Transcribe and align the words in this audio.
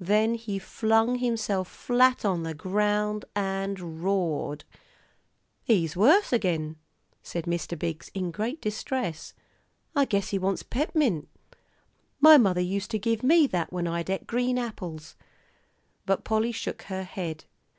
Then 0.00 0.36
he 0.36 0.58
flung 0.58 1.16
himself 1.16 1.68
flat 1.68 2.24
on 2.24 2.44
the 2.44 2.54
ground 2.54 3.26
and 3.34 4.02
roared. 4.02 4.64
"He's 5.64 5.94
worse 5.94 6.32
agin," 6.32 6.76
said 7.22 7.44
Mr. 7.44 7.78
Biggs, 7.78 8.10
in 8.14 8.30
great 8.30 8.62
distress. 8.62 9.34
"I 9.94 10.06
guess 10.06 10.30
he 10.30 10.38
wants 10.38 10.62
pep'mint. 10.62 11.28
My 12.22 12.38
mother 12.38 12.62
used 12.62 12.90
to 12.92 12.98
give 12.98 13.22
me 13.22 13.46
that 13.48 13.70
when 13.70 13.86
I'd 13.86 14.08
et 14.08 14.26
green 14.26 14.56
apples." 14.58 15.14
But 16.06 16.24
Polly 16.24 16.52
shook 16.52 16.84
her 16.84 17.02
head. 17.04 17.44